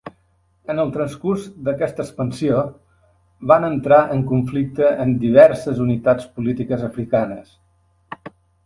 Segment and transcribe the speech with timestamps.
[0.73, 2.63] En el transcurs d'aquesta expansió,
[3.53, 7.59] van entrar en conflicte amb diverses unitats polítiques africanes.